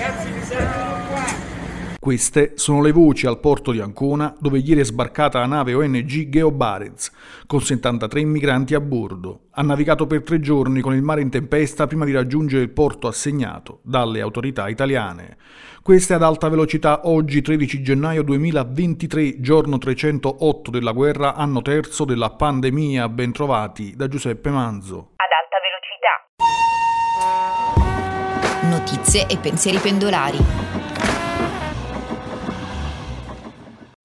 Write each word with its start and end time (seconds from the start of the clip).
ragazzi 0.00 0.30
mi 0.32 0.42
servono 0.42 1.06
qua. 1.08 1.48
Queste 2.00 2.52
sono 2.54 2.80
le 2.80 2.92
voci 2.92 3.26
al 3.26 3.38
porto 3.40 3.72
di 3.72 3.80
Ancona, 3.80 4.34
dove 4.40 4.58
ieri 4.58 4.80
è 4.80 4.84
sbarcata 4.84 5.40
la 5.40 5.44
nave 5.44 5.74
ONG 5.74 6.30
Geo 6.30 6.50
Barents, 6.50 7.12
con 7.46 7.60
73 7.60 8.24
migranti 8.24 8.74
a 8.74 8.80
bordo. 8.80 9.48
Ha 9.50 9.62
navigato 9.62 10.06
per 10.06 10.22
tre 10.22 10.40
giorni 10.40 10.80
con 10.80 10.94
il 10.94 11.02
mare 11.02 11.20
in 11.20 11.28
tempesta 11.28 11.86
prima 11.86 12.06
di 12.06 12.12
raggiungere 12.12 12.62
il 12.62 12.70
porto 12.70 13.06
assegnato 13.06 13.80
dalle 13.82 14.22
autorità 14.22 14.70
italiane. 14.70 15.36
Questa 15.82 16.14
è 16.14 16.16
ad 16.16 16.22
alta 16.22 16.48
velocità 16.48 17.02
oggi 17.04 17.42
13 17.42 17.82
gennaio 17.82 18.22
2023, 18.22 19.40
giorno 19.40 19.76
308 19.76 20.70
della 20.70 20.92
guerra, 20.92 21.34
anno 21.34 21.60
terzo 21.60 22.06
della 22.06 22.30
pandemia. 22.30 23.10
Bentrovati 23.10 23.94
da 23.94 24.08
Giuseppe 24.08 24.48
Manzo. 24.48 25.10
Notizie 28.90 29.28
e 29.28 29.38
pensieri 29.38 29.78
pendolari. 29.78 30.38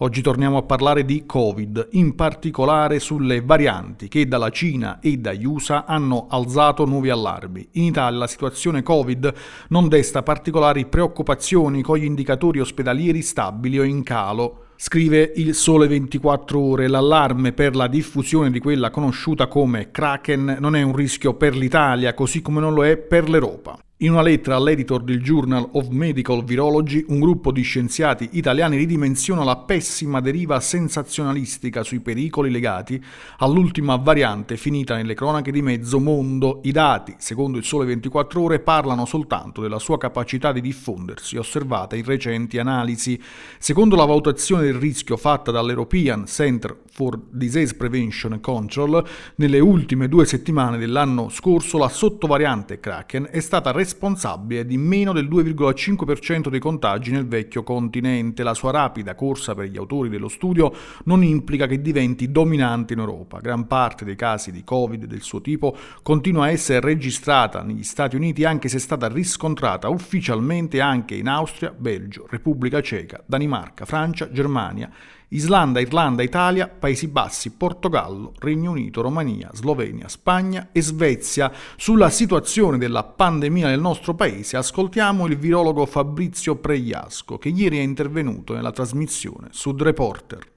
Oggi 0.00 0.20
torniamo 0.20 0.58
a 0.58 0.62
parlare 0.64 1.06
di 1.06 1.24
Covid, 1.24 1.88
in 1.92 2.14
particolare 2.14 2.98
sulle 2.98 3.40
varianti 3.40 4.08
che 4.08 4.28
dalla 4.28 4.50
Cina 4.50 5.00
e 5.00 5.16
dagli 5.16 5.46
USA 5.46 5.86
hanno 5.86 6.26
alzato 6.28 6.84
nuovi 6.84 7.08
allarmi. 7.08 7.66
In 7.72 7.84
Italia 7.84 8.18
la 8.18 8.26
situazione 8.26 8.82
Covid 8.82 9.32
non 9.68 9.88
desta 9.88 10.22
particolari 10.22 10.84
preoccupazioni 10.84 11.80
con 11.80 11.96
gli 11.96 12.04
indicatori 12.04 12.60
ospedalieri 12.60 13.22
stabili 13.22 13.78
o 13.78 13.82
in 13.82 14.02
calo. 14.02 14.66
Scrive 14.76 15.32
il 15.36 15.54
Sole 15.54 15.86
24 15.88 16.60
ore, 16.60 16.86
l'allarme 16.86 17.54
per 17.54 17.74
la 17.74 17.86
diffusione 17.86 18.50
di 18.50 18.58
quella 18.58 18.90
conosciuta 18.90 19.46
come 19.46 19.90
Kraken 19.90 20.58
non 20.60 20.76
è 20.76 20.82
un 20.82 20.94
rischio 20.94 21.32
per 21.32 21.56
l'Italia, 21.56 22.12
così 22.12 22.42
come 22.42 22.60
non 22.60 22.74
lo 22.74 22.84
è 22.84 22.98
per 22.98 23.30
l'Europa. 23.30 23.78
In 24.00 24.10
una 24.10 24.20
lettera 24.20 24.56
all'editor 24.56 25.02
del 25.02 25.22
Journal 25.22 25.70
of 25.72 25.88
Medical 25.88 26.44
Virology, 26.44 27.06
un 27.08 27.18
gruppo 27.18 27.50
di 27.50 27.62
scienziati 27.62 28.28
italiani 28.32 28.76
ridimensiona 28.76 29.42
la 29.42 29.56
pessima 29.56 30.20
deriva 30.20 30.60
sensazionalistica 30.60 31.82
sui 31.82 32.00
pericoli 32.00 32.50
legati 32.50 33.02
all'ultima 33.38 33.96
variante 33.96 34.58
finita 34.58 34.96
nelle 34.96 35.14
cronache 35.14 35.50
di 35.50 35.62
mezzo 35.62 35.98
mondo. 35.98 36.60
I 36.64 36.72
dati, 36.72 37.14
secondo 37.16 37.56
il 37.56 37.64
Sole 37.64 37.86
24 37.86 38.42
Ore, 38.42 38.60
parlano 38.60 39.06
soltanto 39.06 39.62
della 39.62 39.78
sua 39.78 39.96
capacità 39.96 40.52
di 40.52 40.60
diffondersi, 40.60 41.38
osservata 41.38 41.96
in 41.96 42.04
recenti 42.04 42.58
analisi. 42.58 43.18
Secondo 43.58 43.96
la 43.96 44.04
valutazione 44.04 44.64
del 44.64 44.74
rischio 44.74 45.16
fatta 45.16 45.50
dall'European 45.50 46.26
Center 46.26 46.80
for 46.96 47.20
Disease 47.28 47.74
Prevention 47.74 48.40
Control, 48.40 49.06
nelle 49.34 49.58
ultime 49.58 50.08
due 50.08 50.24
settimane 50.24 50.78
dell'anno 50.78 51.28
scorso 51.28 51.76
la 51.76 51.90
sottovariante 51.90 52.80
Kraken 52.80 53.28
è 53.30 53.40
stata 53.40 53.70
responsabile 53.70 54.64
di 54.64 54.78
meno 54.78 55.12
del 55.12 55.28
2,5% 55.28 56.48
dei 56.48 56.58
contagi 56.58 57.10
nel 57.10 57.28
vecchio 57.28 57.62
continente. 57.64 58.42
La 58.42 58.54
sua 58.54 58.70
rapida 58.70 59.14
corsa 59.14 59.54
per 59.54 59.66
gli 59.66 59.76
autori 59.76 60.08
dello 60.08 60.28
studio 60.28 60.72
non 61.04 61.22
implica 61.22 61.66
che 61.66 61.82
diventi 61.82 62.32
dominante 62.32 62.94
in 62.94 63.00
Europa. 63.00 63.40
Gran 63.40 63.66
parte 63.66 64.06
dei 64.06 64.16
casi 64.16 64.50
di 64.50 64.64
Covid 64.64 65.04
del 65.04 65.20
suo 65.20 65.42
tipo 65.42 65.76
continua 66.02 66.44
a 66.44 66.50
essere 66.50 66.80
registrata 66.80 67.62
negli 67.62 67.84
Stati 67.84 68.16
Uniti 68.16 68.44
anche 68.44 68.70
se 68.70 68.78
è 68.78 68.80
stata 68.80 69.06
riscontrata 69.06 69.90
ufficialmente 69.90 70.80
anche 70.80 71.14
in 71.14 71.28
Austria, 71.28 71.74
Belgio, 71.76 72.26
Repubblica 72.30 72.80
Ceca, 72.80 73.22
Danimarca, 73.26 73.84
Francia, 73.84 74.30
Germania 74.30 74.90
Islanda, 75.28 75.80
Irlanda, 75.80 76.22
Italia, 76.22 76.68
Paesi 76.68 77.08
Bassi, 77.08 77.50
Portogallo, 77.50 78.32
Regno 78.38 78.70
Unito, 78.70 79.02
Romania, 79.02 79.50
Slovenia, 79.52 80.06
Spagna 80.06 80.68
e 80.70 80.80
Svezia. 80.80 81.50
Sulla 81.76 82.10
situazione 82.10 82.78
della 82.78 83.02
pandemia 83.02 83.66
nel 83.66 83.80
nostro 83.80 84.14
paese 84.14 84.56
ascoltiamo 84.56 85.26
il 85.26 85.36
virologo 85.36 85.84
Fabrizio 85.84 86.54
Pregliasco 86.54 87.38
che 87.38 87.48
ieri 87.48 87.78
è 87.78 87.82
intervenuto 87.82 88.54
nella 88.54 88.70
trasmissione 88.70 89.48
Sud 89.50 89.82
Reporter. 89.82 90.54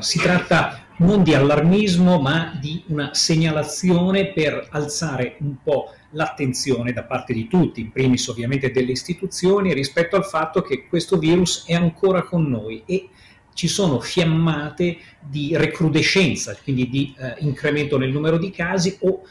Si 0.00 0.18
tratta 0.18 0.86
non 0.98 1.22
di 1.22 1.34
allarmismo 1.34 2.18
ma 2.20 2.56
di 2.58 2.82
una 2.88 3.12
segnalazione 3.12 4.32
per 4.32 4.68
alzare 4.70 5.36
un 5.40 5.56
po' 5.62 5.92
l'attenzione 6.12 6.92
da 6.92 7.04
parte 7.04 7.34
di 7.34 7.46
tutti, 7.46 7.80
in 7.80 7.92
primis 7.92 8.26
ovviamente 8.28 8.70
delle 8.70 8.92
istituzioni, 8.92 9.74
rispetto 9.74 10.16
al 10.16 10.24
fatto 10.24 10.62
che 10.62 10.86
questo 10.86 11.18
virus 11.18 11.66
è 11.66 11.74
ancora 11.74 12.22
con 12.22 12.48
noi 12.48 12.82
e 12.86 13.08
ci 13.58 13.66
sono 13.66 13.98
fiammate 13.98 14.98
di 15.18 15.56
recrudescenza, 15.56 16.56
quindi 16.62 16.88
di 16.88 17.12
eh, 17.18 17.34
incremento 17.38 17.98
nel 17.98 18.12
numero 18.12 18.38
di 18.38 18.52
casi 18.52 18.96
o 19.00 19.22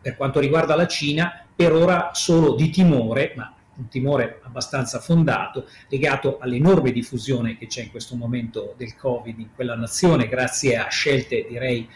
per 0.00 0.16
quanto 0.16 0.40
riguarda 0.40 0.74
la 0.74 0.88
Cina 0.88 1.46
per 1.54 1.72
ora 1.72 2.10
solo 2.12 2.56
di 2.56 2.68
timore, 2.70 3.32
ma 3.36 3.54
un 3.76 3.86
timore 3.86 4.40
abbastanza 4.42 4.98
fondato, 4.98 5.68
legato 5.88 6.38
all'enorme 6.40 6.90
diffusione 6.90 7.56
che 7.56 7.68
c'è 7.68 7.82
in 7.82 7.92
questo 7.92 8.16
momento 8.16 8.74
del 8.76 8.96
Covid 8.96 9.38
in 9.38 9.50
quella 9.54 9.76
nazione, 9.76 10.26
grazie 10.26 10.76
a 10.78 10.88
scelte 10.88 11.46
direi 11.48 11.88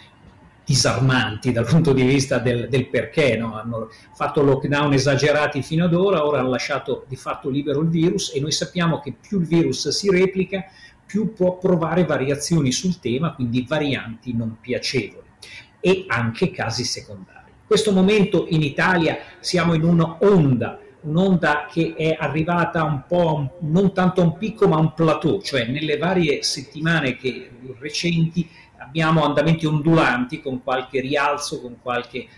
disarmanti 0.64 1.50
dal 1.50 1.66
punto 1.66 1.92
di 1.92 2.04
vista 2.04 2.38
del, 2.38 2.68
del 2.68 2.86
perché, 2.86 3.36
no? 3.36 3.56
hanno 3.58 3.90
fatto 4.14 4.42
lockdown 4.42 4.92
esagerati 4.92 5.60
fino 5.60 5.86
ad 5.86 5.94
ora, 5.94 6.24
ora 6.24 6.38
hanno 6.38 6.50
lasciato 6.50 7.04
di 7.08 7.16
fatto 7.16 7.48
libero 7.48 7.80
il 7.80 7.88
virus 7.88 8.32
e 8.32 8.38
noi 8.38 8.52
sappiamo 8.52 9.00
che 9.00 9.12
più 9.20 9.40
il 9.40 9.46
virus 9.46 9.88
si 9.88 10.08
replica, 10.08 10.64
più 11.10 11.32
può 11.32 11.58
provare 11.58 12.04
variazioni 12.04 12.70
sul 12.70 13.00
tema, 13.00 13.34
quindi 13.34 13.66
varianti 13.66 14.32
non 14.32 14.58
piacevoli 14.60 15.26
e 15.80 16.04
anche 16.06 16.52
casi 16.52 16.84
secondari. 16.84 17.48
In 17.48 17.66
questo 17.66 17.90
momento 17.90 18.46
in 18.48 18.62
Italia 18.62 19.18
siamo 19.40 19.74
in 19.74 19.82
un'onda, 19.82 20.78
un'onda 21.00 21.66
che 21.68 21.94
è 21.96 22.16
arrivata 22.16 22.84
un 22.84 23.02
po' 23.08 23.56
non 23.62 23.92
tanto 23.92 24.20
a 24.20 24.24
un 24.24 24.36
picco 24.36 24.68
ma 24.68 24.76
a 24.76 24.78
un 24.78 24.94
plateau, 24.94 25.42
cioè 25.42 25.66
nelle 25.66 25.96
varie 25.96 26.44
settimane 26.44 27.16
che, 27.16 27.50
recenti 27.80 28.48
abbiamo 28.78 29.24
andamenti 29.24 29.66
ondulanti 29.66 30.40
con 30.40 30.62
qualche 30.62 31.00
rialzo, 31.00 31.60
con 31.60 31.78
qualche 31.82 32.28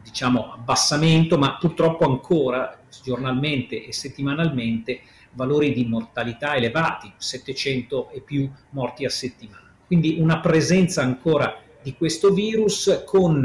diciamo 0.00 0.52
abbassamento, 0.52 1.38
ma 1.38 1.56
purtroppo 1.56 2.04
ancora 2.04 2.81
giornalmente 3.02 3.86
e 3.86 3.92
settimanalmente 3.92 5.00
valori 5.32 5.72
di 5.72 5.84
mortalità 5.86 6.56
elevati, 6.56 7.12
700 7.16 8.10
e 8.10 8.20
più 8.20 8.50
morti 8.70 9.04
a 9.04 9.10
settimana. 9.10 9.72
Quindi 9.86 10.16
una 10.18 10.40
presenza 10.40 11.02
ancora 11.02 11.60
di 11.82 11.94
questo 11.94 12.32
virus 12.32 13.02
con 13.06 13.44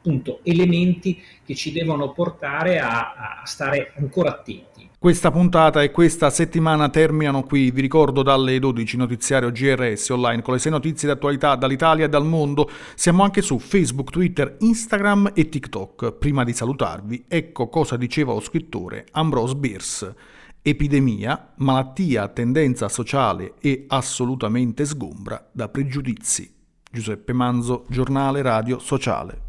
appunto 0.00 0.40
elementi 0.44 1.22
che 1.44 1.54
ci 1.54 1.72
devono 1.72 2.12
portare 2.12 2.80
a, 2.80 3.40
a 3.42 3.46
stare 3.46 3.92
ancora 3.96 4.30
attenti. 4.30 4.88
Questa 4.98 5.30
puntata 5.30 5.82
e 5.82 5.90
questa 5.90 6.28
settimana 6.28 6.90
terminano 6.90 7.42
qui, 7.42 7.70
vi 7.70 7.80
ricordo 7.80 8.22
dalle 8.22 8.58
12 8.58 8.98
notiziario 8.98 9.50
GRS 9.50 10.10
online 10.10 10.42
con 10.42 10.54
le 10.54 10.60
6 10.60 10.72
notizie 10.72 11.08
d'attualità 11.08 11.54
dall'Italia 11.54 12.04
e 12.04 12.08
dal 12.08 12.26
mondo. 12.26 12.68
Siamo 12.94 13.22
anche 13.22 13.40
su 13.40 13.58
Facebook, 13.58 14.10
Twitter, 14.10 14.56
Instagram 14.60 15.32
e 15.34 15.48
TikTok. 15.48 16.12
Prima 16.12 16.44
di 16.44 16.52
salutarvi, 16.52 17.24
ecco 17.28 17.68
cosa 17.68 17.96
diceva 17.96 18.34
lo 18.34 18.40
scrittore 18.40 19.06
Ambrose 19.12 19.54
Bierce. 19.54 20.14
Epidemia, 20.60 21.52
malattia 21.56 22.28
tendenza 22.28 22.90
sociale 22.90 23.54
e 23.58 23.86
assolutamente 23.88 24.84
sgombra 24.84 25.48
da 25.50 25.70
pregiudizi. 25.70 26.58
Giuseppe 26.92 27.32
Manzo, 27.32 27.86
giornale 27.88 28.42
radio 28.42 28.78
sociale. 28.78 29.48